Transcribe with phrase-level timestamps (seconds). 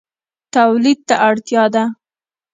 [0.53, 1.83] تولید ته اړتیا ده